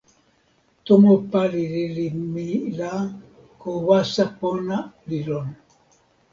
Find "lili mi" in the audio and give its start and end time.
1.75-2.47